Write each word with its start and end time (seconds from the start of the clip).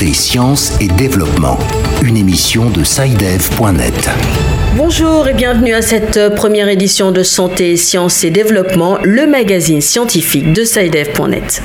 Santé, 0.00 0.14
sciences 0.14 0.80
et 0.80 0.88
développement. 0.88 1.58
Une 2.02 2.16
émission 2.16 2.70
de 2.70 2.84
SciDev.net. 2.84 4.08
Bonjour 4.74 5.28
et 5.28 5.34
bienvenue 5.34 5.74
à 5.74 5.82
cette 5.82 6.34
première 6.36 6.68
édition 6.68 7.12
de 7.12 7.22
Santé, 7.22 7.76
sciences 7.76 8.24
et 8.24 8.30
développement, 8.30 8.96
le 9.02 9.26
magazine 9.26 9.82
scientifique 9.82 10.54
de 10.54 10.64
SciDev.net. 10.64 11.62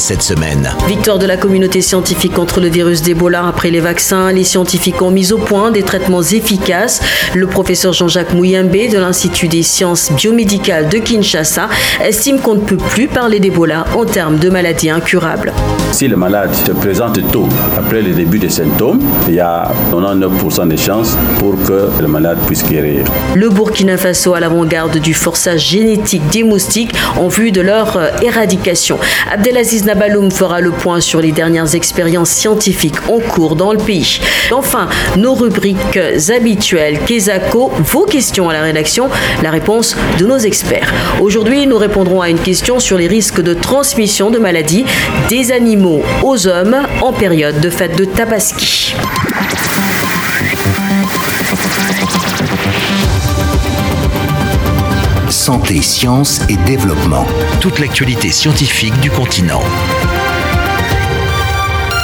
cette 0.00 0.22
semaine. 0.22 0.70
Victoire 0.88 1.18
de 1.18 1.26
la 1.26 1.36
communauté 1.36 1.82
scientifique 1.82 2.32
contre 2.32 2.60
le 2.60 2.68
virus 2.68 3.02
d'Ebola 3.02 3.46
après 3.46 3.70
les 3.70 3.80
vaccins. 3.80 4.32
Les 4.32 4.44
scientifiques 4.44 5.00
ont 5.02 5.10
mis 5.10 5.32
au 5.32 5.38
point 5.38 5.70
des 5.70 5.82
traitements 5.82 6.22
efficaces. 6.22 7.00
Le 7.34 7.46
professeur 7.46 7.92
Jean-Jacques 7.92 8.32
Mouyembe 8.32 8.70
de 8.70 8.98
l'Institut 8.98 9.48
des 9.48 9.62
sciences 9.62 10.10
biomédicales 10.12 10.88
de 10.88 10.98
Kinshasa 10.98 11.68
estime 12.02 12.40
qu'on 12.40 12.54
ne 12.54 12.60
peut 12.60 12.78
plus 12.78 13.08
parler 13.08 13.40
d'Ebola 13.40 13.84
en 13.94 14.04
termes 14.04 14.38
de 14.38 14.48
maladies 14.48 14.90
incurables. 14.90 15.52
Si 15.92 16.08
le 16.08 16.16
malade 16.16 16.54
se 16.54 16.72
présente 16.72 17.20
tôt 17.30 17.48
après 17.76 18.00
le 18.00 18.12
début 18.12 18.38
des 18.38 18.48
symptômes, 18.48 19.00
il 19.28 19.34
y 19.34 19.40
a 19.40 19.70
99% 19.92 20.68
de 20.68 20.76
chances 20.76 21.16
pour 21.38 21.60
que 21.62 21.90
le 22.00 22.08
malade 22.08 22.38
puisse 22.46 22.64
guérir. 22.64 23.04
Le 23.34 23.50
Burkina 23.50 23.98
Faso 23.98 24.34
à 24.34 24.40
l'avant-garde 24.40 24.98
du 24.98 25.12
forçage 25.12 25.68
génétique 25.68 26.26
des 26.30 26.44
moustiques 26.44 26.94
en 27.18 27.28
vue 27.28 27.52
de 27.52 27.60
leur 27.60 27.98
éradication. 28.22 28.98
Abdelaziz 29.30 29.84
Nabaloum 29.90 30.30
fera 30.30 30.60
le 30.60 30.70
point 30.70 31.00
sur 31.00 31.20
les 31.20 31.32
dernières 31.32 31.74
expériences 31.74 32.30
scientifiques 32.30 33.08
en 33.08 33.18
cours 33.18 33.56
dans 33.56 33.72
le 33.72 33.78
pays. 33.78 34.20
Enfin, 34.52 34.88
nos 35.16 35.34
rubriques 35.34 35.98
habituelles, 36.28 37.00
Kesako, 37.04 37.72
vos 37.78 38.04
questions 38.04 38.48
à 38.48 38.52
la 38.52 38.62
rédaction, 38.62 39.08
la 39.42 39.50
réponse 39.50 39.96
de 40.20 40.26
nos 40.26 40.38
experts. 40.38 40.94
Aujourd'hui, 41.20 41.66
nous 41.66 41.76
répondrons 41.76 42.20
à 42.20 42.30
une 42.30 42.38
question 42.38 42.78
sur 42.78 42.98
les 42.98 43.08
risques 43.08 43.40
de 43.40 43.52
transmission 43.52 44.30
de 44.30 44.38
maladies 44.38 44.84
des 45.28 45.50
animaux 45.50 46.02
aux 46.22 46.46
hommes 46.46 46.76
en 47.02 47.12
période 47.12 47.60
de 47.60 47.68
fête 47.68 47.98
de 47.98 48.04
Tabaski. 48.04 48.94
Santé, 55.50 55.82
sciences 55.82 56.42
et 56.48 56.56
développement. 56.64 57.26
Toute 57.60 57.80
l'actualité 57.80 58.30
scientifique 58.30 58.94
du 59.00 59.10
continent. 59.10 59.60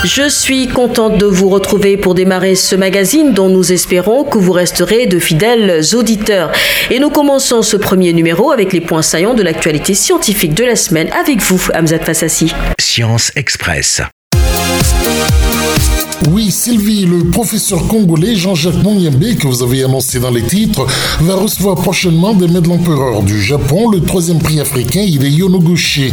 Je 0.02 0.28
suis 0.28 0.66
contente 0.66 1.16
de 1.16 1.26
vous 1.26 1.48
retrouver 1.48 1.96
pour 1.96 2.16
démarrer 2.16 2.56
ce 2.56 2.74
magazine 2.74 3.34
dont 3.34 3.48
nous 3.48 3.70
espérons 3.70 4.24
que 4.24 4.38
vous 4.38 4.50
resterez 4.50 5.06
de 5.06 5.20
fidèles 5.20 5.80
auditeurs. 5.94 6.50
Et 6.90 6.98
nous 6.98 7.10
commençons 7.10 7.62
ce 7.62 7.76
premier 7.76 8.12
numéro 8.12 8.50
avec 8.50 8.72
les 8.72 8.80
points 8.80 9.02
saillants 9.02 9.34
de 9.34 9.44
l'actualité 9.44 9.94
scientifique 9.94 10.54
de 10.54 10.64
la 10.64 10.74
semaine 10.74 11.08
avec 11.12 11.40
vous, 11.40 11.60
Hamzat 11.72 12.00
Fassassi. 12.00 12.52
Science 12.80 13.30
Express. 13.36 14.02
Oui, 16.30 16.50
Sylvie, 16.50 17.04
le 17.04 17.24
professeur 17.24 17.86
congolais 17.88 18.36
Jean-Jacques 18.36 18.82
Monyembe, 18.82 19.36
que 19.38 19.46
vous 19.46 19.62
avez 19.62 19.84
annoncé 19.84 20.18
dans 20.18 20.30
les 20.30 20.42
titres, 20.42 20.86
va 21.20 21.36
recevoir 21.36 21.76
prochainement 21.76 22.32
des 22.34 22.48
mains 22.48 22.62
de 22.62 22.68
l'empereur 22.68 23.22
du 23.22 23.40
Japon 23.40 23.90
le 23.90 24.00
troisième 24.00 24.38
prix 24.38 24.58
africain 24.58 25.02
Hideo 25.02 25.50
Noguchi. 25.50 26.06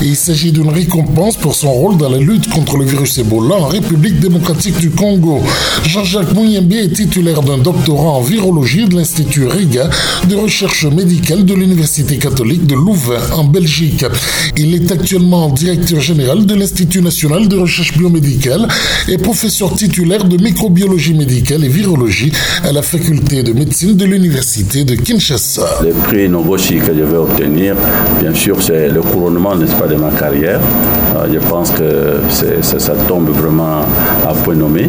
Et 0.00 0.04
il 0.04 0.16
s'agit 0.16 0.52
d'une 0.52 0.68
récompense 0.68 1.36
pour 1.36 1.56
son 1.56 1.72
rôle 1.72 1.96
dans 1.96 2.08
la 2.08 2.18
lutte 2.18 2.48
contre 2.50 2.76
le 2.76 2.84
virus 2.84 3.18
Ebola 3.18 3.56
en 3.56 3.66
République 3.66 4.20
démocratique 4.20 4.78
du 4.78 4.90
Congo. 4.90 5.40
Jean-Jacques 5.84 6.34
Monyembe 6.34 6.72
est 6.72 6.94
titulaire 6.94 7.42
d'un 7.42 7.58
doctorat 7.58 8.10
en 8.10 8.22
virologie 8.22 8.86
de 8.86 8.94
l'Institut 8.94 9.48
Riga 9.48 9.90
de 10.28 10.36
recherche 10.36 10.84
médicale 10.84 11.44
de 11.44 11.54
l'Université 11.54 12.16
catholique 12.16 12.66
de 12.66 12.76
Louvain 12.76 13.20
en 13.34 13.44
Belgique. 13.44 14.04
Il 14.56 14.74
est 14.74 14.90
actuellement 14.92 15.48
directeur 15.48 16.00
général 16.00 16.46
de 16.46 16.54
l'Institut 16.54 17.02
national 17.02 17.48
de 17.48 17.58
recherche 17.58 17.96
biomédicale 17.98 18.68
et 19.08 19.18
professeur 19.18 19.47
titulaire 19.48 20.24
de 20.24 20.36
microbiologie 20.42 21.14
médicale 21.14 21.64
et 21.64 21.68
virologie 21.68 22.30
à 22.64 22.72
la 22.72 22.82
faculté 22.82 23.42
de 23.42 23.52
médecine 23.52 23.96
de 23.96 24.04
l'université 24.04 24.84
de 24.84 24.94
Kinshasa. 24.94 25.80
Le 25.82 25.92
prix 25.92 26.28
Nogoshi 26.28 26.76
que 26.76 26.94
je 26.94 27.02
vais 27.02 27.16
obtenir, 27.16 27.74
bien 28.20 28.34
sûr, 28.34 28.62
c'est 28.62 28.88
le 28.88 29.00
couronnement, 29.00 29.56
n'est-ce 29.56 29.74
pas, 29.74 29.86
de 29.86 29.96
ma 29.96 30.10
carrière. 30.10 30.60
Euh, 31.16 31.26
je 31.32 31.38
pense 31.38 31.70
que 31.70 32.20
ça 32.78 32.94
tombe 33.08 33.30
vraiment 33.30 33.80
à 34.26 34.34
point 34.44 34.54
nommé 34.54 34.88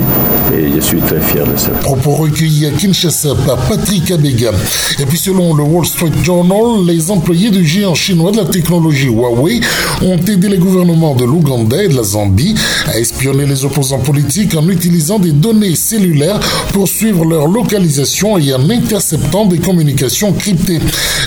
et 0.53 0.71
je 0.75 0.79
suis 0.81 0.99
très 0.99 1.21
fier 1.21 1.45
de 1.45 1.57
ça. 1.57 1.69
Propos 1.81 2.11
recueillis 2.11 2.65
à 2.65 2.71
Kinshasa 2.71 3.35
par 3.45 3.57
Patrick 3.67 4.11
Abega. 4.11 4.51
Et 4.99 5.05
puis 5.05 5.17
selon 5.17 5.53
le 5.53 5.63
Wall 5.63 5.85
Street 5.85 6.11
Journal, 6.23 6.85
les 6.85 7.11
employés 7.11 7.49
du 7.49 7.65
géant 7.65 7.95
chinois 7.95 8.31
de 8.31 8.37
la 8.37 8.45
technologie 8.45 9.07
Huawei 9.07 9.61
ont 10.01 10.17
aidé 10.17 10.49
les 10.49 10.57
gouvernements 10.57 11.15
de 11.15 11.23
l'Ouganda 11.23 11.81
et 11.81 11.87
de 11.87 11.95
la 11.95 12.03
Zambie 12.03 12.55
à 12.87 12.99
espionner 12.99 13.45
les 13.45 13.63
opposants 13.63 13.99
politiques 13.99 14.48
en 14.55 14.67
utilisant 14.69 15.19
des 15.19 15.31
données 15.31 15.75
cellulaires 15.75 16.39
pour 16.73 16.87
suivre 16.87 17.25
leur 17.25 17.47
localisation 17.47 18.37
et 18.37 18.53
en 18.53 18.69
interceptant 18.69 19.45
des 19.45 19.59
communications 19.59 20.33
cryptées. 20.33 20.79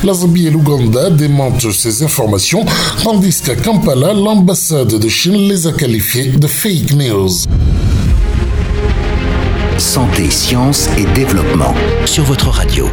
La 0.02 0.14
Zambie 0.14 0.46
et 0.46 0.50
l'Ouganda 0.50 1.10
démentent 1.10 1.70
ces 1.72 2.02
informations, 2.02 2.64
tandis 3.02 3.40
qu'à 3.40 3.56
Kampala, 3.56 4.12
l'ambassade 4.12 4.98
de 4.98 5.08
Chine 5.08 5.48
les 5.48 5.66
a 5.66 5.72
qualifiées 5.72 6.28
de 6.28 6.46
fake 6.46 6.92
news. 6.94 7.30
Santé, 9.78 10.30
sciences 10.30 10.88
et 10.96 11.04
développement 11.14 11.74
sur 12.04 12.24
votre 12.24 12.48
radio. 12.48 12.86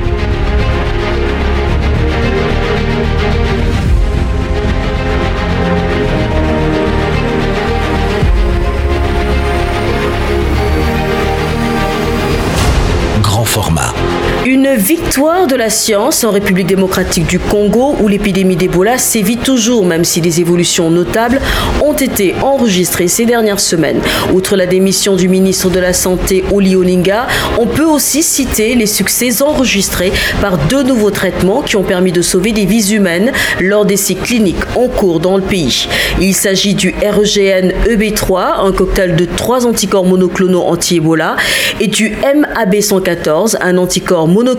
Une 14.70 14.76
victoire 14.76 15.48
de 15.48 15.56
la 15.56 15.70
science 15.70 16.24
en 16.24 16.32
République 16.32 16.68
démocratique 16.68 17.26
du 17.26 17.40
Congo 17.40 17.96
où 18.02 18.08
l'épidémie 18.08 18.56
d'Ebola 18.56 19.00
sévit 19.00 19.38
toujours 19.38 19.84
même 19.84 20.04
si 20.04 20.22
des 20.22 20.42
évolutions 20.42 20.92
notables 20.92 21.42
ont 21.84 21.94
été 21.94 22.36
enregistrées 22.44 23.08
ces 23.08 23.26
dernières 23.26 23.60
semaines. 23.60 24.00
Outre 24.32 24.56
la 24.56 24.68
démission 24.68 25.16
du 25.16 25.28
ministre 25.28 25.70
de 25.70 25.80
la 25.80 25.94
Santé 25.94 26.44
Oli 26.52 26.76
Olinga, 26.76 27.26
on 27.58 27.66
peut 27.66 27.86
aussi 27.86 28.22
citer 28.22 28.76
les 28.76 28.86
succès 28.86 29.42
enregistrés 29.42 30.12
par 30.40 30.58
deux 30.68 30.84
nouveaux 30.84 31.12
traitements 31.12 31.62
qui 31.64 31.76
ont 31.76 31.84
permis 31.84 32.12
de 32.12 32.22
sauver 32.22 32.52
des 32.52 32.66
vies 32.66 32.94
humaines 32.94 33.32
lors 33.60 33.86
d'essais 33.86 34.16
cliniques 34.16 34.58
en 34.76 34.88
cours 34.88 35.20
dans 35.20 35.38
le 35.38 35.44
pays. 35.44 35.88
Il 36.22 36.36
s'agit 36.36 36.76
du 36.76 36.94
REGN 37.02 37.72
EB3, 37.88 38.66
un 38.66 38.72
cocktail 38.72 39.16
de 39.16 39.26
trois 39.26 39.66
anticorps 39.66 40.06
monoclonaux 40.06 40.62
anti-Ebola, 40.62 41.38
et 41.80 41.88
du 41.88 42.12
MAB114, 42.12 43.58
un 43.62 43.78
anticorps 43.78 44.28
monoclonal 44.28 44.59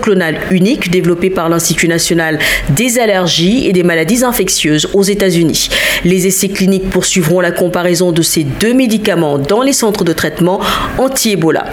unique 0.50 0.90
développé 0.90 1.30
par 1.30 1.48
l'Institut 1.48 1.88
national 1.88 2.38
des 2.70 2.98
allergies 2.98 3.66
et 3.66 3.72
des 3.72 3.82
maladies 3.82 4.24
infectieuses 4.24 4.88
aux 4.94 5.02
États-Unis. 5.02 5.68
Les 6.04 6.26
essais 6.26 6.48
cliniques 6.48 6.90
poursuivront 6.90 7.40
la 7.40 7.50
comparaison 7.50 8.12
de 8.12 8.22
ces 8.22 8.44
deux 8.44 8.74
médicaments 8.74 9.38
dans 9.38 9.62
les 9.62 9.72
centres 9.72 10.04
de 10.04 10.12
traitement 10.12 10.60
anti-Ebola. 10.98 11.66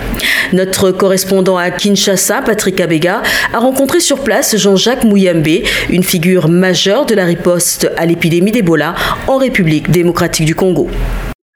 Notre 0.53 0.91
correspondant 0.91 1.57
à 1.57 1.71
Kinshasa, 1.71 2.41
Patrick 2.41 2.79
Abega, 2.79 3.21
a 3.53 3.59
rencontré 3.59 3.99
sur 3.99 4.19
place 4.19 4.55
Jean-Jacques 4.55 5.03
Mouyembe, 5.03 5.47
une 5.89 6.03
figure 6.03 6.47
majeure 6.49 7.05
de 7.05 7.15
la 7.15 7.25
riposte 7.25 7.89
à 7.97 8.05
l'épidémie 8.05 8.51
d'Ebola 8.51 8.95
en 9.27 9.37
République 9.37 9.91
démocratique 9.91 10.45
du 10.45 10.55
Congo. 10.55 10.89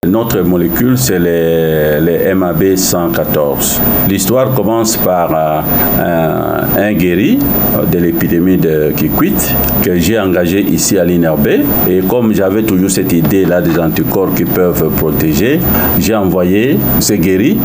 Notre 0.07 0.41
molécule, 0.41 0.97
c'est 0.97 1.19
les, 1.19 2.33
MAB 2.33 2.75
114. 2.75 3.79
L'histoire 4.09 4.51
commence 4.55 4.97
par 4.97 5.29
euh, 5.31 6.61
un, 6.75 6.93
guéri 6.93 7.37
euh, 7.77 7.85
de 7.85 7.99
l'épidémie 7.99 8.57
de 8.57 8.93
Kikwit 8.97 9.53
que 9.83 9.99
j'ai 9.99 10.19
engagé 10.19 10.61
ici 10.61 10.97
à 10.97 11.05
l'INRB. 11.05 11.47
Et 11.87 11.99
comme 12.09 12.33
j'avais 12.33 12.63
toujours 12.63 12.89
cette 12.89 13.13
idée-là 13.13 13.61
des 13.61 13.77
anticorps 13.77 14.33
qui 14.33 14.43
peuvent 14.45 14.89
protéger, 14.97 15.59
j'ai 15.99 16.15
envoyé 16.15 16.79
ce 16.99 17.13
guéri 17.13 17.59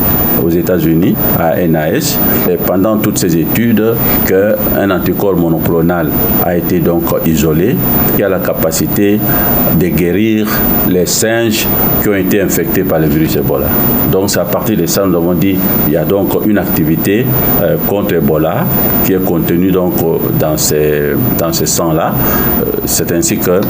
aux 0.44 0.50
États-Unis, 0.50 1.16
à 1.40 1.56
NIH. 1.56 2.18
Et 2.50 2.56
pendant 2.58 2.98
toutes 2.98 3.16
ces 3.16 3.34
études, 3.34 3.94
qu'un 4.26 4.90
anticorps 4.90 5.36
monoclonal 5.36 6.10
a 6.44 6.54
été 6.54 6.80
donc 6.80 7.04
isolé, 7.24 7.76
qui 8.14 8.22
a 8.22 8.28
la 8.28 8.40
capacité 8.40 9.18
de 9.80 9.86
guérir 9.88 10.46
les 10.88 11.06
singes 11.06 11.66
qui 12.02 12.08
ont 12.08 12.14
été 12.14 12.25
été 12.26 12.40
infectés 12.40 12.82
par 12.84 12.98
le 12.98 13.06
virus 13.06 13.36
Ebola. 13.36 13.66
Donc 14.10 14.30
c'est 14.30 14.40
à 14.40 14.44
partir 14.44 14.76
de 14.76 14.86
ça 14.86 15.04
nous 15.06 15.16
avons 15.16 15.34
dit 15.34 15.56
il 15.86 15.92
y 15.92 15.96
a 15.96 16.04
donc 16.04 16.34
une 16.46 16.58
activité 16.58 17.24
euh, 17.62 17.76
contre 17.88 18.14
Ebola 18.14 18.64
qui 19.04 19.12
est 19.12 19.24
contenue 19.24 19.70
donc 19.70 19.94
dans 20.38 20.56
ces 20.56 21.12
dans 21.38 21.52
ce 21.52 21.66
sang-là. 21.66 22.12
c'est 22.84 23.10
ainsi 23.12 23.38
que 23.38 23.60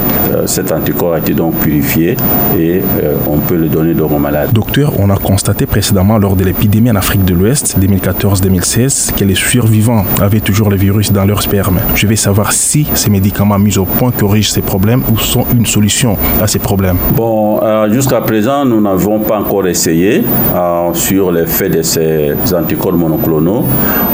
cet 0.46 0.72
anticorps 0.72 1.14
a 1.14 1.18
été 1.18 1.34
donc 1.34 1.54
purifié 1.56 2.16
et 2.58 2.80
on 3.28 3.38
peut 3.38 3.56
le 3.56 3.68
donner 3.68 3.94
donc 3.94 4.12
aux 4.12 4.18
malades. 4.18 4.50
Docteur, 4.52 4.92
on 4.98 5.10
a 5.10 5.16
constaté 5.16 5.66
précédemment 5.66 6.18
lors 6.18 6.36
de 6.36 6.44
l'épidémie 6.44 6.90
en 6.90 6.96
Afrique 6.96 7.24
de 7.24 7.34
l'Ouest 7.34 7.76
2014-2016 7.78 9.14
que 9.14 9.24
les 9.24 9.34
survivants 9.34 10.04
avaient 10.20 10.40
toujours 10.40 10.70
le 10.70 10.76
virus 10.76 11.12
dans 11.12 11.24
leur 11.24 11.42
sperme. 11.42 11.78
Je 11.94 12.06
vais 12.06 12.16
savoir 12.16 12.52
si 12.52 12.86
ces 12.94 13.10
médicaments 13.10 13.58
mis 13.58 13.78
au 13.78 13.84
point 13.84 14.10
corrigent 14.10 14.50
ces 14.50 14.62
problèmes 14.62 15.02
ou 15.12 15.18
sont 15.18 15.44
une 15.54 15.66
solution 15.66 16.16
à 16.40 16.46
ces 16.46 16.58
problèmes. 16.58 16.96
Bon, 17.14 17.60
euh, 17.62 17.92
jusqu'à 17.92 18.20
présent, 18.20 18.45
nous 18.64 18.80
n'avons 18.80 19.20
pas 19.20 19.40
encore 19.40 19.66
essayé 19.66 20.22
euh, 20.54 20.94
sur 20.94 21.32
l'effet 21.32 21.68
de 21.68 21.82
ces 21.82 22.32
anticorps 22.54 22.92
monoclonaux 22.92 23.64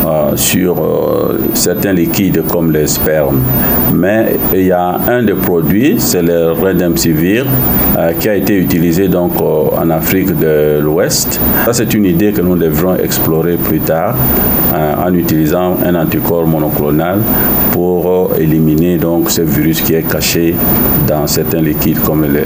euh, 0.07 0.37
sur 0.37 0.77
certains 1.53 1.93
liquides 1.93 2.43
comme 2.47 2.73
les 2.73 2.87
spermes. 2.87 3.41
Mais 3.95 4.37
il 4.55 4.67
y 4.67 4.73
a 4.73 4.99
un 5.07 5.23
des 5.23 5.35
produits, 5.35 5.97
c'est 5.99 6.23
le 6.23 6.53
Redemsivir, 6.53 7.45
qui 8.19 8.29
a 8.29 8.35
été 8.35 8.57
utilisé 8.57 9.09
donc 9.09 9.33
en 9.41 9.91
Afrique 9.91 10.39
de 10.39 10.81
l'Ouest. 10.81 11.39
Ça, 11.67 11.75
c'est 11.75 11.93
une 11.93 12.07
idée 12.07 12.33
que 12.33 12.41
nous 12.41 12.57
devrons 12.57 12.97
explorer 12.97 13.57
plus 13.57 13.81
tard 13.81 14.17
en 14.73 15.13
utilisant 15.13 15.77
un 15.85 15.95
anticorps 15.95 16.47
monoclonal 16.47 17.21
pour 17.73 18.31
éliminer 18.39 18.97
donc 18.97 19.31
ce 19.31 19.43
virus 19.43 19.83
qui 19.83 19.95
est 19.95 20.11
caché 20.11 20.55
dans 21.07 21.27
certains 21.27 21.61
liquides 21.61 22.01
comme 22.01 22.25
les, 22.25 22.45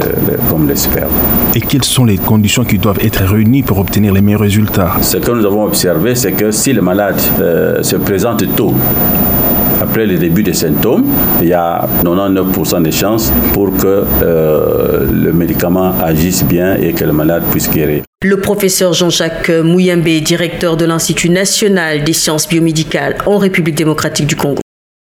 comme 0.50 0.68
les 0.68 0.76
spermes. 0.76 1.12
Quelles 1.76 1.84
sont 1.84 2.06
les 2.06 2.16
conditions 2.16 2.64
qui 2.64 2.78
doivent 2.78 3.00
être 3.04 3.22
réunies 3.22 3.62
pour 3.62 3.78
obtenir 3.78 4.10
les 4.10 4.22
meilleurs 4.22 4.40
résultats 4.40 4.92
Ce 5.02 5.18
que 5.18 5.30
nous 5.30 5.44
avons 5.44 5.64
observé, 5.64 6.14
c'est 6.14 6.32
que 6.32 6.50
si 6.50 6.72
le 6.72 6.80
malade 6.80 7.20
euh, 7.38 7.82
se 7.82 7.96
présente 7.96 8.42
tôt, 8.56 8.72
après 9.82 10.06
le 10.06 10.16
début 10.16 10.42
des 10.42 10.54
symptômes, 10.54 11.04
il 11.42 11.48
y 11.48 11.52
a 11.52 11.86
99% 12.02 12.82
de 12.82 12.90
chances 12.90 13.30
pour 13.52 13.76
que 13.76 14.04
euh, 14.22 15.06
le 15.12 15.34
médicament 15.34 15.92
agisse 16.02 16.44
bien 16.44 16.76
et 16.76 16.94
que 16.94 17.04
le 17.04 17.12
malade 17.12 17.42
puisse 17.50 17.70
guérir. 17.70 18.04
Le 18.24 18.40
professeur 18.40 18.94
Jean-Jacques 18.94 19.50
Mouyembe, 19.50 20.08
directeur 20.24 20.78
de 20.78 20.86
l'Institut 20.86 21.28
national 21.28 22.04
des 22.04 22.14
sciences 22.14 22.48
biomédicales 22.48 23.18
en 23.26 23.36
République 23.36 23.74
démocratique 23.74 24.26
du 24.26 24.36
Congo. 24.36 24.62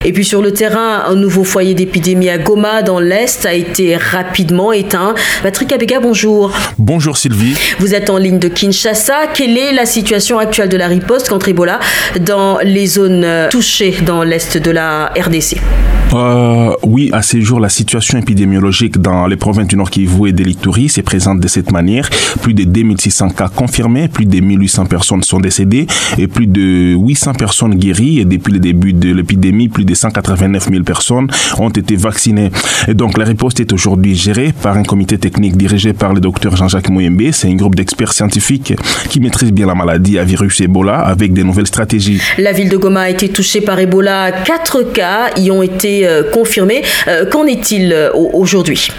Et 0.10 0.12
puis 0.12 0.26
sur 0.26 0.42
le 0.42 0.52
terrain, 0.52 1.04
un 1.08 1.14
nouveau 1.14 1.44
foyer 1.44 1.76
d'épidémie 1.76 2.30
à 2.30 2.40
Goma, 2.40 2.82
dans 2.82 3.00
l'Est, 3.00 3.46
a 3.46 3.54
été 3.54 3.96
rapidement 3.96 4.74
éteint. 4.74 5.14
Patrick 5.44 5.72
Abega, 5.72 6.00
bonjour. 6.00 6.52
Bonjour 6.80 7.16
Sylvie. 7.16 7.56
Vous 7.78 7.94
êtes 7.94 8.10
en 8.10 8.18
ligne 8.18 8.40
de 8.40 8.48
Kinshasa. 8.48 9.28
Quelle 9.36 9.56
est 9.56 9.72
la 9.72 9.86
situation 9.86 10.40
actuelle 10.40 10.70
de 10.70 10.78
la 10.78 10.88
riposte 10.88 11.30
contre 11.30 11.50
Ebola 11.50 11.80
dans 12.22 12.58
les 12.64 12.88
zones 12.88 13.24
touchées 13.52 13.98
dans 14.04 14.24
l'Est 14.24 14.58
de 14.58 14.72
la 14.72 15.14
RDC 15.16 15.58
euh, 16.14 16.74
oui, 16.84 17.10
à 17.14 17.22
ces 17.22 17.42
jours, 17.42 17.60
la 17.60 17.70
situation 17.70 18.18
épidémiologique 18.18 18.98
dans 18.98 19.28
les 19.28 19.36
provinces 19.36 19.68
du 19.68 19.76
Nord 19.76 19.92
Kivu 19.92 20.28
et 20.28 20.32
de 20.32 20.44
l'Ituri 20.44 20.90
se 20.90 21.02
présente 21.02 21.40
de 21.40 21.48
cette 21.48 21.72
manière. 21.72 22.10
Plus 22.42 22.54
de 22.54 22.64
2600 22.64 23.30
cas 23.30 23.48
confirmés, 23.48 24.08
plus 24.08 24.26
de 24.26 24.40
1800 24.40 24.88
personnes 24.88 25.22
sont 25.22 25.40
décédées 25.40 25.86
et 26.18 26.28
plus 26.28 26.48
de 26.48 26.96
800 26.96 27.34
personnes 27.34 27.76
guéries. 27.76 28.20
Et 28.20 28.26
depuis 28.26 28.54
le 28.54 28.60
début 28.60 28.94
de 28.94 29.14
l'épidémie, 29.14 29.70
plus 29.70 29.86
de 29.86 29.94
189 30.00 30.70
000 30.72 30.84
personnes 30.84 31.28
ont 31.58 31.70
été 31.70 31.96
vaccinées. 31.96 32.52
Et 32.88 32.94
donc, 32.94 33.18
la 33.18 33.26
riposte 33.26 33.60
est 33.60 33.74
aujourd'hui 33.74 34.16
gérée 34.16 34.54
par 34.62 34.78
un 34.78 34.84
comité 34.84 35.18
technique 35.18 35.58
dirigé 35.58 35.94
par 35.94 36.14
le 36.14 36.20
docteur 36.20 36.56
Jean-Jacques 36.56 36.90
Mouyembe. 36.90 37.32
C'est 37.32 37.50
un 37.50 37.56
groupe 37.56 37.76
d'experts 37.76 38.14
scientifiques 38.14 38.74
qui 39.10 39.20
maîtrise 39.20 39.52
bien 39.52 39.68
la 39.68 39.76
maladie 39.76 40.18
à 40.20 40.24
virus 40.24 40.62
Ebola 40.62 41.00
avec 41.00 41.34
des 41.34 41.44
nouvelles 41.44 41.68
stratégies. 41.68 42.22
La 42.38 42.52
ville 42.52 42.70
de 42.70 42.78
Goma 42.78 43.02
a 43.02 43.10
été 43.10 43.30
touchée 43.30 43.62
par 43.62 43.80
Ebola. 43.80 44.32
Quatre 44.32 44.84
cas 44.84 45.32
y 45.38 45.52
ont 45.52 45.62
été 45.62 46.08
euh, 46.08 46.24
confirmé. 46.32 46.84
Euh, 47.08 47.26
qu'en 47.26 47.46
est-il 47.46 47.92
euh, 47.94 48.12
aujourd'hui? 48.14 48.90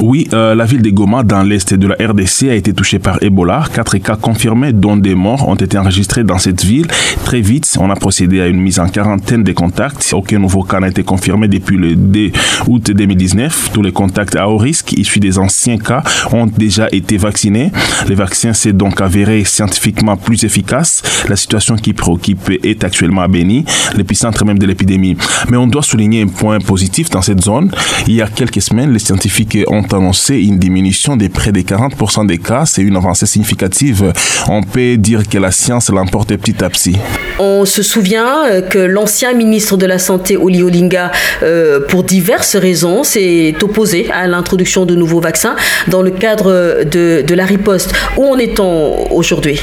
Oui, 0.00 0.26
euh, 0.32 0.56
la 0.56 0.64
ville 0.64 0.82
de 0.82 0.90
Goma, 0.90 1.22
dans 1.22 1.44
l'est 1.44 1.72
de 1.72 1.86
la 1.86 1.94
RDC, 1.94 2.48
a 2.50 2.54
été 2.54 2.72
touchée 2.74 2.98
par 2.98 3.22
Ebola. 3.22 3.62
Quatre 3.72 3.96
cas 3.98 4.16
confirmés, 4.16 4.72
dont 4.72 4.96
des 4.96 5.14
morts, 5.14 5.48
ont 5.48 5.54
été 5.54 5.78
enregistrés 5.78 6.24
dans 6.24 6.38
cette 6.38 6.64
ville. 6.64 6.88
Très 7.24 7.40
vite, 7.40 7.76
on 7.80 7.88
a 7.90 7.94
procédé 7.94 8.40
à 8.40 8.48
une 8.48 8.60
mise 8.60 8.80
en 8.80 8.88
quarantaine 8.88 9.44
des 9.44 9.54
contacts. 9.54 10.10
Aucun 10.12 10.40
nouveau 10.40 10.64
cas 10.64 10.80
n'a 10.80 10.88
été 10.88 11.04
confirmé 11.04 11.46
depuis 11.46 11.76
le 11.76 11.94
2 11.94 12.32
août 12.66 12.90
2019. 12.90 13.70
Tous 13.72 13.82
les 13.82 13.92
contacts 13.92 14.34
à 14.34 14.48
haut 14.48 14.56
risque, 14.56 14.94
issus 14.94 15.20
des 15.20 15.38
anciens 15.38 15.78
cas, 15.78 16.02
ont 16.32 16.46
déjà 16.46 16.88
été 16.90 17.16
vaccinés. 17.16 17.70
Les 18.08 18.16
vaccins 18.16 18.52
s'est 18.52 18.72
donc 18.72 19.00
avéré 19.00 19.44
scientifiquement 19.44 20.16
plus 20.16 20.42
efficace. 20.42 21.02
La 21.28 21.36
situation 21.36 21.76
qui 21.76 21.92
préoccupe 21.92 22.50
est 22.64 22.82
actuellement 22.82 23.22
à 23.22 23.28
Béni, 23.28 23.64
l'épicentre 23.96 24.44
même 24.44 24.58
de 24.58 24.66
l'épidémie. 24.66 25.16
Mais 25.50 25.56
on 25.56 25.68
doit 25.68 25.82
souligner 25.82 26.22
un 26.22 26.28
point 26.28 26.58
positif 26.58 27.10
dans 27.10 27.22
cette 27.22 27.42
zone. 27.42 27.70
Il 28.08 28.14
y 28.14 28.22
a 28.22 28.26
quelques 28.26 28.60
semaines, 28.60 28.92
les 28.92 28.98
scientifiques 28.98 29.58
ont 29.68 29.83
annoncé 29.92 30.36
une 30.36 30.58
diminution 30.58 31.16
de 31.16 31.28
près 31.28 31.52
de 31.52 31.60
40% 31.60 32.26
des 32.26 32.38
cas. 32.38 32.64
C'est 32.66 32.82
une 32.82 32.96
avancée 32.96 33.26
significative. 33.26 34.12
On 34.48 34.62
peut 34.62 34.96
dire 34.96 35.28
que 35.28 35.38
la 35.38 35.50
science 35.50 35.90
l'emporte 35.90 36.36
petit 36.36 36.62
à 36.64 36.70
petit. 36.70 36.96
On 37.38 37.64
se 37.64 37.82
souvient 37.82 38.46
euh, 38.46 38.60
que 38.62 38.78
l'ancien 38.78 39.32
ministre 39.34 39.76
de 39.76 39.86
la 39.86 39.98
Santé, 39.98 40.36
Oli 40.36 40.62
Olinga, 40.62 41.10
euh, 41.42 41.80
pour 41.88 42.04
diverses 42.04 42.56
raisons, 42.56 43.02
s'est 43.02 43.54
opposé 43.62 44.10
à 44.12 44.26
l'introduction 44.26 44.86
de 44.86 44.94
nouveaux 44.94 45.20
vaccins 45.20 45.56
dans 45.88 46.02
le 46.02 46.10
cadre 46.10 46.84
de 46.84 47.34
la 47.34 47.44
riposte. 47.44 47.92
Où 48.16 48.26
en 48.26 48.38
est-on 48.38 49.12
aujourd'hui? 49.12 49.60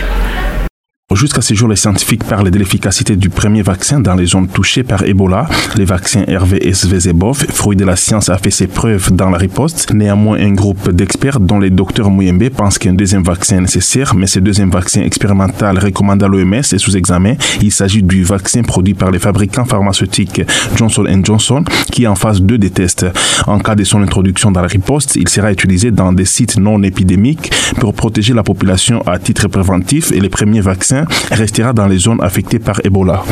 Jusqu'à 1.14 1.42
ce 1.42 1.54
jour, 1.54 1.68
les 1.68 1.76
scientifiques 1.76 2.24
parlent 2.24 2.50
de 2.50 2.58
l'efficacité 2.58 3.16
du 3.18 3.30
premier 3.30 3.62
vaccin 3.64 4.00
dans 4.00 4.16
les 4.16 4.28
zones 4.28 4.48
touchées 4.48 4.84
par 4.84 5.04
Ebola. 5.04 5.48
Les 5.76 5.84
vaccins 5.84 6.24
RVSV-Zebov, 6.24 7.52
fruit 7.52 7.76
de 7.76 7.84
la 7.84 7.98
science, 7.98 8.30
a 8.30 8.38
fait 8.38 8.50
ses 8.50 8.68
preuves 8.68 9.12
dans 9.12 9.30
la 9.30 9.38
riposte. 9.38 9.94
Néanmoins, 9.94 10.40
un 10.40 10.54
groupe 10.54 10.90
d'experts, 10.90 11.42
dont 11.42 11.60
les 11.60 11.70
docteurs 11.70 12.10
Mouyembe, 12.10 12.50
pense 12.50 12.80
qu'un 12.80 12.94
deuxième 12.94 13.24
vaccin 13.24 13.58
est 13.58 13.62
nécessaire, 13.62 14.16
mais 14.16 14.26
ce 14.26 14.40
deuxième 14.40 14.72
vaccin 14.72 15.02
expérimental 15.02 15.78
recommandé 15.80 16.24
à 16.24 16.28
l'OMS 16.30 16.54
est 16.54 16.78
sous 16.78 16.96
examen. 16.96 17.36
Il 17.62 17.72
s'agit 17.72 18.04
du 18.04 18.24
vaccin 18.24 18.62
produit 18.62 18.94
par 18.94 19.12
les 19.12 19.20
fabricants 19.20 19.66
pharmaceutiques 19.66 20.42
Johnson 20.76 21.06
Johnson, 21.24 21.64
qui 21.92 22.04
est 22.04 22.08
en 22.08 22.16
phase 22.16 22.42
2 22.42 22.58
des 22.58 22.70
tests. 22.70 23.06
En 23.48 23.60
cas 23.60 23.76
de 23.76 23.84
son 23.84 24.02
introduction 24.02 24.50
dans 24.50 24.62
la 24.62 24.68
riposte, 24.68 25.18
il 25.18 25.28
sera 25.28 25.52
utilisé 25.52 25.92
dans 25.92 26.14
des 26.14 26.26
sites 26.26 26.58
non 26.58 26.82
épidémiques 26.84 27.52
pour 27.80 27.94
protéger 27.94 28.34
la 28.34 28.44
population 28.44 29.02
à 29.06 29.20
titre 29.20 29.48
préventif 29.50 30.12
et 30.12 30.20
les 30.20 30.30
premiers 30.30 30.62
vaccins 30.62 31.01
restera 31.32 31.74
dans 31.74 31.88
les 31.88 31.98
zones 31.98 32.22
affectées 32.22 32.60
par 32.60 32.80
Ebola. 32.84 33.24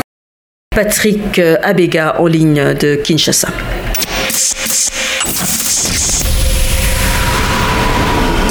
Patrick 0.74 1.40
Abega 1.62 2.20
en 2.20 2.26
ligne 2.26 2.74
de 2.74 2.96
Kinshasa. 2.96 3.48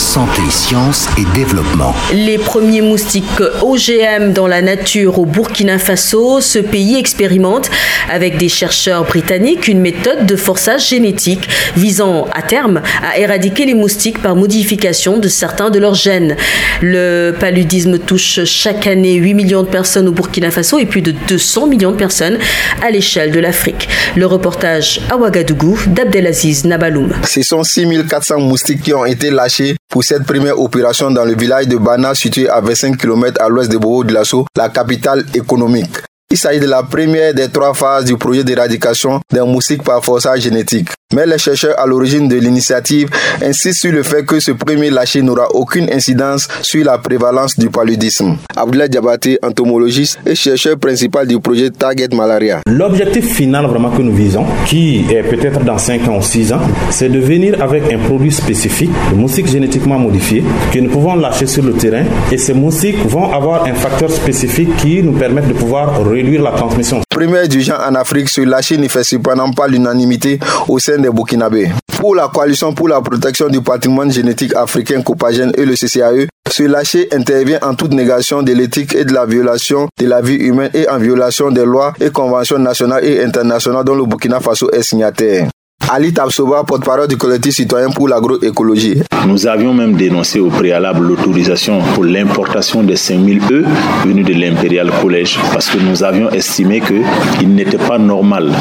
Santé, 0.09 0.41
sciences 0.49 1.07
et 1.19 1.37
développement. 1.37 1.93
Les 2.11 2.39
premiers 2.39 2.81
moustiques 2.81 3.43
OGM 3.61 4.33
dans 4.33 4.47
la 4.47 4.63
nature 4.63 5.19
au 5.19 5.25
Burkina 5.27 5.77
Faso, 5.77 6.41
ce 6.41 6.57
pays 6.57 6.95
expérimente 6.95 7.69
avec 8.09 8.37
des 8.37 8.49
chercheurs 8.49 9.03
britanniques 9.03 9.67
une 9.67 9.81
méthode 9.81 10.25
de 10.25 10.35
forçage 10.35 10.89
génétique 10.89 11.47
visant 11.77 12.25
à 12.33 12.41
terme 12.41 12.81
à 13.03 13.19
éradiquer 13.19 13.67
les 13.67 13.75
moustiques 13.75 14.19
par 14.19 14.35
modification 14.35 15.19
de 15.19 15.27
certains 15.27 15.69
de 15.69 15.77
leurs 15.77 15.93
gènes. 15.93 16.37
Le 16.81 17.35
paludisme 17.39 17.99
touche 17.99 18.43
chaque 18.45 18.87
année 18.87 19.13
8 19.13 19.35
millions 19.35 19.61
de 19.61 19.67
personnes 19.67 20.07
au 20.07 20.11
Burkina 20.11 20.49
Faso 20.49 20.79
et 20.79 20.87
plus 20.87 21.03
de 21.03 21.11
200 21.11 21.67
millions 21.67 21.91
de 21.91 21.97
personnes 21.97 22.39
à 22.81 22.89
l'échelle 22.89 23.31
de 23.31 23.39
l'Afrique. 23.39 23.87
Le 24.15 24.25
reportage 24.25 25.01
à 25.11 25.17
Ouagadougou 25.17 25.77
d'Abdelaziz 25.85 26.65
Nabaloum. 26.65 27.13
Ce 27.27 27.43
sont 27.43 27.63
6400 27.63 28.39
moustiques 28.39 28.81
qui 28.81 28.93
ont 28.95 29.05
été 29.05 29.29
lâchés 29.29 29.75
pour 29.89 30.03
cette 30.03 30.23
première 30.23 30.59
opération 30.59 31.09
dans 31.09 31.25
le 31.25 31.35
village 31.35 31.67
de 31.67 31.75
Bana 31.75 32.13
situé 32.13 32.47
à 32.47 32.61
25 32.61 32.95
km 32.95 33.41
à 33.41 33.49
l'ouest 33.49 33.71
de 33.71 33.77
Bobo 33.77 34.03
de 34.03 34.13
la 34.13 34.69
capitale 34.69 35.25
économique. 35.33 36.08
Il 36.31 36.37
s'agit 36.37 36.59
de 36.59 36.67
la 36.67 36.83
première 36.83 37.33
des 37.33 37.49
trois 37.49 37.73
phases 37.73 38.05
du 38.05 38.15
projet 38.15 38.43
d'éradication 38.43 39.19
des 39.33 39.41
moustiques 39.41 39.81
par 39.81 40.05
forçage 40.05 40.41
génétique. 40.41 40.89
Mais 41.11 41.25
les 41.25 41.39
chercheurs 41.39 41.73
à 41.79 41.87
l'origine 41.87 42.27
de 42.27 42.35
l'initiative 42.35 43.09
insistent 43.43 43.81
sur 43.81 43.91
le 43.91 44.03
fait 44.03 44.23
que 44.23 44.39
ce 44.39 44.51
premier 44.51 44.91
lâcher 44.91 45.23
n'aura 45.23 45.47
aucune 45.55 45.91
incidence 45.91 46.47
sur 46.61 46.85
la 46.85 46.99
prévalence 46.99 47.57
du 47.57 47.71
paludisme. 47.71 48.37
Abdoulaye 48.55 48.89
Diabaté, 48.89 49.39
entomologiste 49.41 50.19
et 50.23 50.35
chercheur 50.35 50.77
principal 50.77 51.25
du 51.25 51.39
projet 51.39 51.71
Target 51.71 52.09
Malaria. 52.13 52.59
L'objectif 52.67 53.25
final 53.33 53.65
vraiment 53.65 53.89
que 53.89 54.03
nous 54.03 54.13
visons, 54.13 54.45
qui 54.67 55.05
est 55.09 55.23
peut-être 55.23 55.63
dans 55.63 55.79
5 55.79 56.07
ans 56.09 56.17
ou 56.19 56.21
6 56.21 56.53
ans, 56.53 56.61
c'est 56.91 57.09
de 57.09 57.17
venir 57.17 57.59
avec 57.59 57.91
un 57.91 57.97
produit 57.97 58.31
spécifique, 58.31 58.91
le 59.09 59.17
moustique 59.17 59.47
génétiquement 59.47 59.97
modifié, 59.97 60.43
que 60.71 60.77
nous 60.77 60.91
pouvons 60.91 61.15
lâcher 61.15 61.47
sur 61.47 61.63
le 61.63 61.73
terrain 61.73 62.03
et 62.31 62.37
ces 62.37 62.53
moustiques 62.53 63.03
vont 63.07 63.33
avoir 63.33 63.65
un 63.65 63.73
facteur 63.73 64.11
spécifique 64.11 64.77
qui 64.77 65.01
nous 65.01 65.13
permet 65.13 65.41
de 65.41 65.53
pouvoir 65.53 65.99
réduire 66.21 66.43
la 66.43 66.51
transmission. 66.51 67.01
Du 67.49 67.61
genre 67.61 67.81
en 67.87 67.95
Afrique, 67.95 68.29
ce 68.29 68.41
lâcher 68.41 68.77
ne 68.77 68.87
fait 68.87 69.03
cependant 69.03 69.51
pas 69.51 69.67
l'unanimité 69.67 70.39
au 70.67 70.79
sein 70.79 70.97
des 70.97 71.09
Burkinabés. 71.09 71.69
Pour 71.97 72.15
la 72.15 72.27
coalition 72.29 72.73
pour 72.73 72.87
la 72.87 73.01
protection 73.01 73.49
du 73.49 73.61
patrimoine 73.61 74.11
génétique 74.11 74.55
africain 74.55 75.01
Copagène 75.01 75.51
et 75.57 75.65
le 75.65 75.73
CCAE, 75.73 76.27
ce 76.49 76.63
lâcher 76.63 77.07
intervient 77.11 77.59
en 77.61 77.75
toute 77.75 77.93
négation 77.93 78.41
de 78.41 78.53
l'éthique 78.53 78.95
et 78.95 79.05
de 79.05 79.13
la 79.13 79.25
violation 79.25 79.87
de 79.99 80.05
la 80.05 80.21
vie 80.21 80.35
humaine 80.35 80.71
et 80.73 80.87
en 80.89 80.97
violation 80.97 81.51
des 81.51 81.65
lois 81.65 81.93
et 81.99 82.09
conventions 82.09 82.57
nationales 82.59 83.03
et 83.05 83.21
internationales 83.21 83.83
dont 83.83 83.95
le 83.95 84.05
Burkina 84.05 84.39
Faso 84.39 84.69
est 84.71 84.81
signataire. 84.83 85.49
Ali 85.87 86.13
Tabsoba, 86.13 86.63
porte-parole 86.65 87.07
du 87.07 87.17
collectif 87.17 87.55
citoyen 87.55 87.89
pour 87.89 88.07
l'agroécologie. 88.07 89.01
Nous 89.27 89.47
avions 89.47 89.73
même 89.73 89.95
dénoncé 89.95 90.39
au 90.39 90.49
préalable 90.49 91.07
l'autorisation 91.07 91.81
pour 91.95 92.03
l'importation 92.03 92.83
des 92.83 92.95
5000 92.95 93.41
œufs 93.51 93.65
venus 94.05 94.25
de 94.25 94.33
l'Impérial 94.33 94.91
Collège 95.01 95.39
parce 95.51 95.69
que 95.69 95.79
nous 95.79 96.03
avions 96.03 96.29
estimé 96.29 96.81
qu'il 96.81 97.49
n'était 97.55 97.77
pas 97.79 97.97
normal 97.97 98.51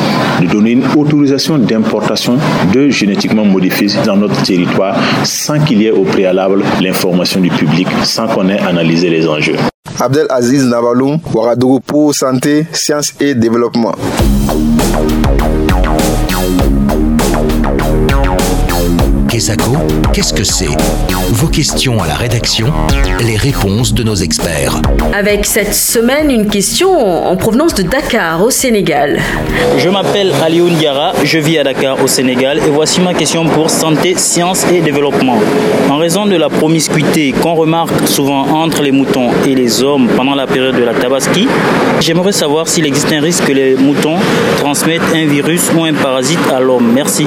de 0.40 0.46
donner 0.46 0.70
une 0.72 0.84
autorisation 0.96 1.58
d'importation 1.58 2.38
de 2.72 2.88
génétiquement 2.88 3.44
modifiés 3.44 3.88
dans 4.06 4.16
notre 4.16 4.40
territoire 4.42 4.96
sans 5.24 5.60
qu'il 5.60 5.82
y 5.82 5.86
ait 5.86 5.90
au 5.90 6.04
préalable 6.04 6.62
l'information 6.80 7.40
du 7.40 7.50
public, 7.50 7.88
sans 8.04 8.26
qu'on 8.28 8.48
ait 8.48 8.58
analysé 8.60 9.10
les 9.10 9.26
enjeux. 9.28 9.56
Abdel 10.00 10.26
Aziz 10.30 10.64
Navaloum, 10.64 11.18
Ouagadougou 11.34 11.80
pour 11.80 12.14
santé, 12.14 12.66
sciences 12.72 13.12
et 13.20 13.34
développement. 13.34 13.94
Kesako, 19.38 19.76
qu'est-ce 20.12 20.34
que 20.34 20.42
c'est? 20.42 20.66
Vos 21.30 21.46
questions 21.46 22.02
à 22.02 22.08
la 22.08 22.16
rédaction, 22.16 22.72
les 23.24 23.36
réponses 23.36 23.94
de 23.94 24.02
nos 24.02 24.16
experts. 24.16 24.82
Avec 25.12 25.46
cette 25.46 25.74
semaine, 25.74 26.28
une 26.32 26.48
question 26.48 26.90
en 27.24 27.36
provenance 27.36 27.72
de 27.74 27.84
Dakar, 27.84 28.42
au 28.42 28.50
Sénégal. 28.50 29.20
Je 29.78 29.88
m'appelle 29.90 30.32
Alioun 30.44 30.74
Diara, 30.74 31.12
je 31.22 31.38
vis 31.38 31.56
à 31.58 31.62
Dakar, 31.62 32.02
au 32.02 32.08
Sénégal, 32.08 32.58
et 32.66 32.70
voici 32.70 33.00
ma 33.00 33.14
question 33.14 33.44
pour 33.44 33.70
santé, 33.70 34.14
sciences 34.16 34.66
et 34.72 34.80
développement. 34.80 35.38
En 35.88 35.98
raison 35.98 36.26
de 36.26 36.34
la 36.34 36.48
promiscuité 36.48 37.30
qu'on 37.30 37.54
remarque 37.54 38.08
souvent 38.08 38.42
entre 38.42 38.82
les 38.82 38.90
moutons 38.90 39.30
et 39.46 39.54
les 39.54 39.84
hommes 39.84 40.08
pendant 40.16 40.34
la 40.34 40.48
période 40.48 40.74
de 40.74 40.82
la 40.82 40.94
tabaski, 40.94 41.46
j'aimerais 42.00 42.32
savoir 42.32 42.66
s'il 42.66 42.86
existe 42.86 43.12
un 43.12 43.20
risque 43.20 43.44
que 43.44 43.52
les 43.52 43.76
moutons 43.76 44.16
transmettent 44.56 45.14
un 45.14 45.26
virus 45.26 45.70
ou 45.76 45.84
un 45.84 45.94
parasite 45.94 46.40
à 46.52 46.58
l'homme. 46.58 46.90
Merci. 46.92 47.24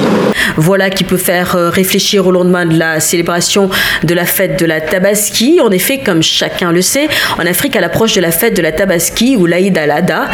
Voilà 0.58 0.90
qui 0.90 1.04
peut 1.04 1.16
faire 1.16 1.56
euh, 1.56 1.70
réfléchir 1.70 2.01
réfléchir 2.02 2.26
au 2.26 2.32
lendemain 2.32 2.66
de 2.66 2.76
la 2.76 2.98
célébration 2.98 3.70
de 4.02 4.12
la 4.12 4.24
fête 4.24 4.58
de 4.58 4.66
la 4.66 4.80
Tabaski. 4.80 5.60
En 5.60 5.70
effet, 5.70 5.98
comme 5.98 6.20
chacun 6.20 6.72
le 6.72 6.82
sait, 6.82 7.06
en 7.38 7.46
Afrique, 7.46 7.76
à 7.76 7.80
l'approche 7.80 8.14
de 8.14 8.20
la 8.20 8.32
fête 8.32 8.56
de 8.56 8.62
la 8.62 8.72
Tabaski 8.72 9.36
ou 9.36 9.46
l'Aïd 9.46 9.78
al-Adha, 9.78 10.24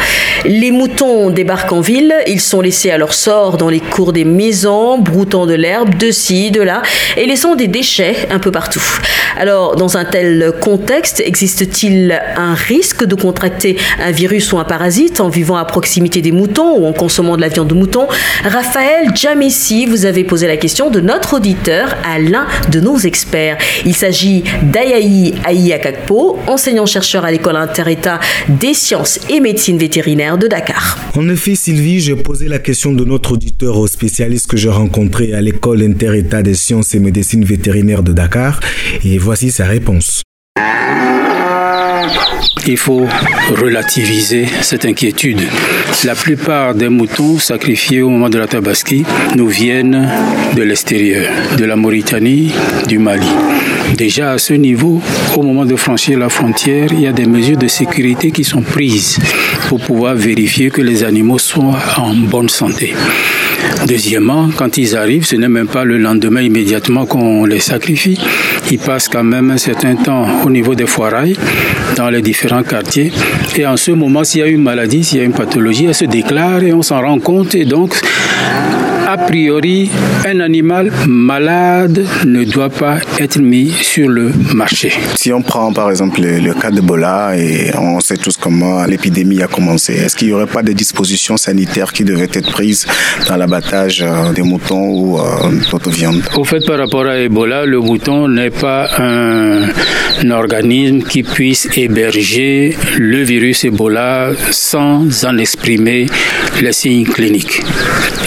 les 0.45 0.71
moutons 0.71 1.29
débarquent 1.29 1.73
en 1.73 1.81
ville. 1.81 2.11
Ils 2.25 2.41
sont 2.41 2.61
laissés 2.61 2.89
à 2.89 2.97
leur 2.97 3.13
sort 3.13 3.57
dans 3.57 3.69
les 3.69 3.81
cours 3.81 4.13
des 4.13 4.25
maisons, 4.25 4.97
broutant 4.97 5.45
de 5.45 5.53
l'herbe 5.53 5.95
de 5.95 6.09
ci, 6.09 6.49
de 6.49 6.61
là, 6.61 6.81
et 7.17 7.27
laissant 7.27 7.53
des 7.53 7.67
déchets 7.67 8.15
un 8.31 8.39
peu 8.39 8.49
partout. 8.49 8.83
Alors, 9.37 9.75
dans 9.75 9.95
un 9.95 10.05
tel 10.05 10.53
contexte, 10.59 11.21
existe-t-il 11.23 12.19
un 12.35 12.55
risque 12.55 13.05
de 13.05 13.13
contracter 13.13 13.77
un 14.03 14.09
virus 14.09 14.51
ou 14.53 14.57
un 14.57 14.63
parasite 14.63 15.21
en 15.21 15.29
vivant 15.29 15.57
à 15.57 15.65
proximité 15.65 16.21
des 16.21 16.31
moutons 16.31 16.79
ou 16.79 16.87
en 16.87 16.93
consommant 16.93 17.35
de 17.35 17.41
la 17.41 17.49
viande 17.49 17.67
de 17.67 17.75
mouton? 17.75 18.07
Raphaël 18.43 19.11
Jamessi, 19.13 19.85
vous 19.85 20.05
avez 20.05 20.23
posé 20.23 20.47
la 20.47 20.57
question 20.57 20.89
de 20.89 20.99
notre 20.99 21.35
auditeur 21.35 21.58
à 21.67 22.19
l'un 22.19 22.47
de 22.71 22.79
nos 22.79 22.97
experts. 22.97 23.57
Il 23.85 23.95
s'agit 23.95 24.43
d'Ayaï 24.63 25.33
Aïakakpo, 25.43 26.39
enseignant-chercheur 26.47 27.25
à 27.25 27.31
l'école 27.31 27.55
inter-État 27.57 28.19
des 28.47 28.73
sciences 28.73 29.19
et 29.29 29.39
médecine 29.39 29.77
vétérinaire 29.77 30.37
de 30.37 30.47
Dakar. 30.47 30.97
En 31.15 31.27
effet, 31.29 31.55
Sylvie, 31.55 31.99
j'ai 31.99 32.15
posé 32.15 32.47
la 32.47 32.59
question 32.59 32.93
de 32.93 33.03
notre 33.03 33.33
auditeur 33.33 33.77
au 33.77 33.87
spécialiste 33.87 34.47
que 34.47 34.57
j'ai 34.57 34.69
rencontré 34.69 35.33
à 35.33 35.41
l'école 35.41 35.81
inter-État 35.81 36.41
des 36.41 36.55
sciences 36.55 36.95
et 36.95 36.99
médecine 36.99 37.43
vétérinaire 37.43 38.03
de 38.03 38.13
Dakar 38.13 38.59
et 39.03 39.17
voici 39.17 39.51
sa 39.51 39.65
réponse. 39.65 40.23
Il 42.67 42.77
faut 42.77 43.07
relativiser 43.55 44.45
cette 44.61 44.85
inquiétude. 44.85 45.41
La 46.03 46.15
plupart 46.15 46.75
des 46.75 46.89
moutons 46.89 47.37
sacrifiés 47.39 48.01
au 48.01 48.09
moment 48.09 48.29
de 48.29 48.37
la 48.37 48.47
tabaski 48.47 49.05
nous 49.35 49.47
viennent 49.47 50.09
de 50.55 50.61
l'extérieur, 50.63 51.31
de 51.57 51.65
la 51.65 51.75
Mauritanie, 51.75 52.51
du 52.87 52.99
Mali. 52.99 53.27
Déjà 53.95 54.33
à 54.33 54.37
ce 54.37 54.53
niveau, 54.53 55.01
au 55.35 55.41
moment 55.41 55.65
de 55.65 55.75
franchir 55.75 56.19
la 56.19 56.29
frontière, 56.29 56.89
il 56.91 57.01
y 57.01 57.07
a 57.07 57.11
des 57.11 57.25
mesures 57.25 57.57
de 57.57 57.67
sécurité 57.67 58.31
qui 58.31 58.43
sont 58.43 58.61
prises 58.61 59.17
pour 59.67 59.79
pouvoir 59.79 60.15
vérifier 60.15 60.69
que 60.69 60.81
les 60.81 61.03
animaux 61.03 61.39
sont 61.39 61.73
en 61.97 62.13
bonne 62.13 62.49
santé. 62.49 62.93
Deuxièmement, 63.87 64.49
quand 64.55 64.77
ils 64.77 64.95
arrivent, 64.95 65.25
ce 65.25 65.35
n'est 65.35 65.47
même 65.47 65.67
pas 65.67 65.83
le 65.83 65.97
lendemain 65.97 66.41
immédiatement 66.41 67.05
qu'on 67.05 67.45
les 67.45 67.59
sacrifie. 67.59 68.19
Ils 68.71 68.79
passent 68.79 69.07
quand 69.07 69.23
même 69.23 69.51
un 69.51 69.57
certain 69.57 69.95
temps 69.95 70.27
au 70.45 70.49
niveau 70.49 70.75
des 70.75 70.85
foirailles, 70.85 71.35
dans 71.95 72.09
les 72.09 72.21
différents 72.21 72.63
quartiers. 72.63 73.11
Et 73.57 73.65
en 73.65 73.77
ce 73.77 73.91
moment, 73.91 74.23
s'il 74.23 74.41
y 74.41 74.43
a 74.43 74.47
une 74.47 74.61
maladie, 74.61 75.03
s'il 75.03 75.17
y 75.19 75.21
a 75.21 75.23
une 75.23 75.33
pathologie, 75.33 75.85
elle 75.85 75.95
se 75.95 76.05
déclare 76.05 76.63
et 76.63 76.73
on 76.73 76.81
s'en 76.81 77.01
rend 77.01 77.19
compte. 77.19 77.55
Donc, 77.57 77.95
a 79.09 79.17
priori, 79.17 79.89
un 80.27 80.39
animal 80.39 80.91
malade 81.07 82.05
ne 82.25 82.43
doit 82.43 82.69
pas 82.69 82.97
être 83.19 83.39
mis 83.39 83.71
sur 83.71 84.07
le 84.07 84.31
marché. 84.53 84.91
Si 85.15 85.33
on 85.33 85.41
prend 85.41 85.73
par 85.73 85.89
exemple 85.89 86.21
le, 86.21 86.53
cas 86.53 86.69
d'Ebola 86.69 87.35
et 87.35 87.71
on 87.75 87.99
sait 88.01 88.17
tous 88.17 88.37
comment 88.37 88.85
l'épidémie 88.85 89.41
a 89.41 89.47
commencé, 89.47 89.93
est-ce 89.93 90.15
qu'il 90.15 90.27
n'y 90.27 90.33
aurait 90.33 90.45
pas 90.45 90.61
des 90.61 90.75
dispositions 90.75 91.37
sanitaires 91.37 91.91
qui 91.91 92.03
devraient 92.03 92.29
être 92.31 92.51
prises 92.51 92.85
dans 93.27 93.35
l'abattage 93.35 94.03
euh, 94.03 94.31
des 94.31 94.43
moutons 94.43 94.89
ou 94.89 95.17
euh, 95.17 95.23
d'autres 95.71 95.89
viandes? 95.89 96.21
Au 96.35 96.43
fait, 96.43 96.63
par 96.67 96.77
rapport 96.77 97.07
à 97.07 97.17
Ebola, 97.17 97.65
le 97.65 97.79
mouton 97.79 98.27
n'est 98.27 98.51
pas 98.51 98.89
un, 98.99 99.69
un 100.21 100.31
organisme 100.31 101.01
qui 101.01 101.23
puisse 101.23 101.67
héberger 101.75 102.77
le 102.99 103.23
virus 103.23 103.63
Ebola 103.63 104.33
sans 104.51 105.25
en 105.25 105.37
exprimer 105.39 106.05
les 106.61 106.73
signes 106.73 107.05
cliniques. 107.05 107.63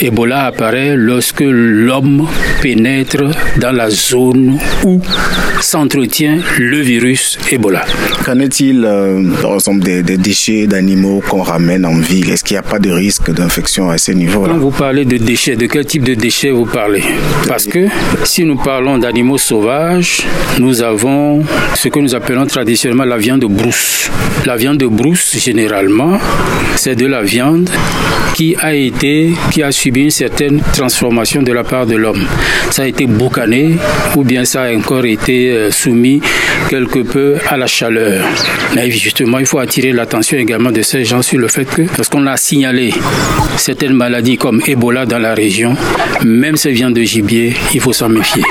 Ebola 0.00 0.46
apparaît 0.46 0.71
lorsque 0.74 1.44
l'homme 1.46 2.26
pénètre 2.62 3.24
dans 3.58 3.72
la 3.72 3.90
zone 3.90 4.58
où 4.84 5.00
s'entretient 5.60 6.38
le 6.58 6.80
virus 6.80 7.38
Ebola. 7.50 7.84
Qu'en 8.24 8.38
est-il, 8.40 8.84
euh, 8.84 9.22
par 9.40 9.54
exemple, 9.54 9.80
des, 9.80 10.02
déchets 10.02 10.66
d'animaux 10.66 11.22
qu'on 11.28 11.42
ramène 11.42 11.84
en 11.84 11.98
ville? 11.98 12.30
Est-ce 12.30 12.42
qu'il 12.42 12.54
n'y 12.54 12.58
a 12.58 12.62
pas 12.62 12.78
de 12.78 12.90
risque 12.90 13.30
d'infection 13.32 13.90
à 13.90 13.98
ce 13.98 14.12
niveau-là 14.12 14.54
Quand 14.54 14.60
vous 14.60 14.70
parlez 14.70 15.04
de 15.04 15.18
déchets, 15.18 15.56
de 15.56 15.66
quel 15.66 15.84
type 15.84 16.04
de 16.04 16.14
déchets 16.14 16.50
vous 16.50 16.66
parlez? 16.66 17.02
Parce 17.46 17.66
que 17.66 17.86
si 18.24 18.44
nous 18.44 18.56
parlons 18.56 18.98
d'animaux 18.98 19.38
sauvages, 19.38 20.22
nous 20.58 20.82
avons 20.82 21.42
ce 21.74 21.88
que 21.88 21.98
nous 21.98 22.14
appelons 22.14 22.46
traditionnellement 22.46 23.04
la 23.04 23.18
viande 23.18 23.40
de 23.40 23.46
brousse. 23.46 24.10
La 24.46 24.56
viande 24.56 24.78
de 24.78 24.86
brousse, 24.86 25.36
généralement, 25.38 26.18
c'est 26.76 26.96
de 26.96 27.06
la 27.06 27.22
viande 27.22 27.70
qui 28.34 28.56
a 28.60 28.74
été, 28.74 29.32
qui 29.50 29.62
a 29.62 29.70
subi 29.70 30.04
une 30.04 30.10
certaine 30.10 30.61
transformation 30.72 31.42
de 31.42 31.52
la 31.52 31.64
part 31.64 31.86
de 31.86 31.96
l'homme. 31.96 32.26
Ça 32.70 32.82
a 32.82 32.86
été 32.86 33.06
boucané 33.06 33.76
ou 34.16 34.24
bien 34.24 34.44
ça 34.44 34.62
a 34.64 34.74
encore 34.74 35.04
été 35.04 35.50
euh, 35.50 35.70
soumis 35.70 36.20
quelque 36.68 37.00
peu 37.00 37.36
à 37.48 37.56
la 37.56 37.66
chaleur. 37.66 38.24
Mais 38.74 38.90
justement, 38.90 39.38
il 39.38 39.46
faut 39.46 39.58
attirer 39.58 39.92
l'attention 39.92 40.38
également 40.38 40.70
de 40.70 40.82
ces 40.82 41.04
gens 41.04 41.22
sur 41.22 41.38
le 41.38 41.48
fait 41.48 41.64
que 41.64 41.82
lorsqu'on 41.96 42.26
a 42.26 42.36
signalé 42.36 42.92
certaines 43.56 43.94
maladies 43.94 44.36
comme 44.36 44.62
Ebola 44.66 45.06
dans 45.06 45.18
la 45.18 45.34
région, 45.34 45.76
même 46.24 46.56
ces 46.56 46.72
viandes 46.72 46.94
de 46.94 47.02
gibier, 47.02 47.54
il 47.74 47.80
faut 47.80 47.92
s'en 47.92 48.08
méfier. 48.08 48.42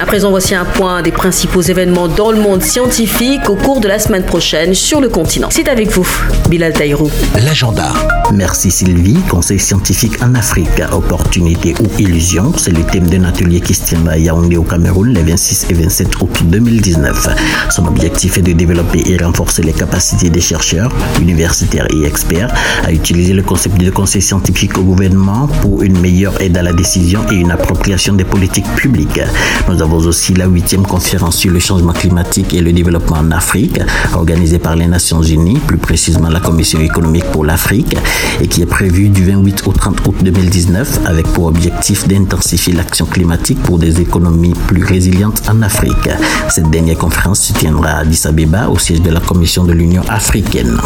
À 0.00 0.06
présent, 0.06 0.30
voici 0.30 0.54
un 0.54 0.64
point 0.64 1.02
des 1.02 1.10
principaux 1.10 1.60
événements 1.60 2.06
dans 2.06 2.30
le 2.30 2.40
monde 2.40 2.62
scientifique 2.62 3.50
au 3.50 3.56
cours 3.56 3.80
de 3.80 3.88
la 3.88 3.98
semaine 3.98 4.24
prochaine 4.24 4.72
sur 4.72 5.00
le 5.00 5.08
continent. 5.08 5.48
C'est 5.50 5.68
avec 5.68 5.90
vous, 5.90 6.06
Bilal 6.48 6.72
Taïrou. 6.72 7.10
L'agenda. 7.44 7.92
Merci 8.32 8.70
Sylvie. 8.70 9.18
Conseil 9.28 9.58
scientifique 9.58 10.22
en 10.22 10.34
Afrique, 10.34 10.68
opportunité 10.92 11.74
ou 11.80 12.00
illusion, 12.00 12.52
c'est 12.56 12.70
le 12.70 12.82
thème 12.84 13.06
d'un 13.08 13.24
atelier 13.24 13.60
qui 13.60 13.74
se 13.74 13.86
tiendra 13.86 14.12
à 14.12 14.18
Yaoundé 14.18 14.56
au 14.56 14.62
Cameroun 14.62 15.12
les 15.14 15.22
26 15.22 15.66
et 15.70 15.74
27 15.74 16.20
août 16.20 16.42
2019. 16.44 17.28
Son 17.70 17.86
objectif 17.86 18.38
est 18.38 18.42
de 18.42 18.52
développer 18.52 19.02
et 19.06 19.16
renforcer 19.16 19.62
les 19.62 19.72
capacités 19.72 20.30
des 20.30 20.40
chercheurs, 20.40 20.92
universitaires 21.20 21.88
et 21.92 22.06
experts 22.06 22.54
à 22.84 22.92
utiliser 22.92 23.32
le 23.32 23.42
concept 23.42 23.78
de 23.78 23.90
conseil 23.90 24.22
scientifique 24.22 24.78
au 24.78 24.82
gouvernement 24.82 25.48
pour 25.62 25.82
une 25.82 25.98
meilleure 25.98 26.40
aide 26.40 26.56
à 26.56 26.62
la 26.62 26.72
décision 26.72 27.22
et 27.32 27.34
une 27.34 27.50
appropriation 27.50 28.14
des 28.14 28.24
politiques 28.24 28.68
publiques. 28.76 29.20
Nous 29.68 29.82
observons 29.88 30.08
aussi 30.08 30.34
la 30.34 30.46
huitième 30.46 30.86
conférence 30.86 31.36
sur 31.36 31.50
le 31.50 31.58
changement 31.58 31.92
climatique 31.92 32.52
et 32.54 32.60
le 32.60 32.72
développement 32.72 33.18
en 33.18 33.30
Afrique, 33.30 33.80
organisée 34.14 34.58
par 34.58 34.76
les 34.76 34.86
Nations 34.86 35.22
Unies, 35.22 35.58
plus 35.66 35.78
précisément 35.78 36.28
la 36.28 36.40
Commission 36.40 36.80
économique 36.80 37.24
pour 37.32 37.44
l'Afrique, 37.44 37.96
et 38.40 38.48
qui 38.48 38.62
est 38.62 38.66
prévue 38.66 39.08
du 39.08 39.24
28 39.24 39.66
au 39.66 39.72
30 39.72 40.06
août 40.06 40.16
2019 40.22 41.00
avec 41.06 41.26
pour 41.28 41.46
objectif 41.46 42.06
d'intensifier 42.06 42.72
l'action 42.74 43.06
climatique 43.06 43.62
pour 43.62 43.78
des 43.78 44.00
économies 44.00 44.54
plus 44.66 44.84
résilientes 44.84 45.42
en 45.48 45.62
Afrique. 45.62 46.08
Cette 46.50 46.70
dernière 46.70 46.98
conférence 46.98 47.40
se 47.40 47.52
tiendra 47.52 47.90
à 47.90 47.98
Addis 48.00 48.22
Abeba 48.26 48.68
au 48.68 48.78
siège 48.78 49.02
de 49.02 49.10
la 49.10 49.20
Commission 49.20 49.64
de 49.64 49.72
l'Union 49.72 50.02
africaine. 50.08 50.78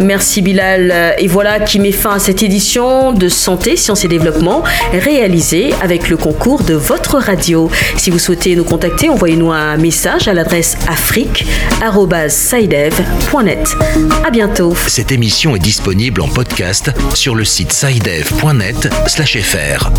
Merci 0.00 0.42
Bilal. 0.42 1.14
Et 1.18 1.28
voilà 1.28 1.60
qui 1.60 1.78
met 1.78 1.92
fin 1.92 2.14
à 2.14 2.18
cette 2.18 2.42
édition 2.42 3.12
de 3.12 3.28
Santé, 3.28 3.76
Sciences 3.76 4.04
et 4.04 4.08
Développement 4.08 4.64
réalisée 4.92 5.72
avec 5.82 6.08
le 6.08 6.16
concours 6.16 6.62
de 6.62 6.74
votre 6.74 7.18
radio. 7.18 7.70
Si 7.96 8.10
vous 8.10 8.18
souhaitez 8.18 8.33
nous 8.56 8.64
contacter, 8.64 9.08
envoyez-nous 9.08 9.52
un 9.52 9.76
message 9.76 10.26
à 10.28 10.34
l'adresse 10.34 10.76
afrique.saidev.net. 10.88 13.76
À 14.24 14.30
bientôt. 14.30 14.74
Cette 14.86 15.12
émission 15.12 15.54
est 15.56 15.60
disponible 15.60 16.20
en 16.20 16.28
podcast 16.28 16.90
sur 17.14 17.34
le 17.34 17.44
site 17.44 17.72
saidev.net/fr. 17.72 19.90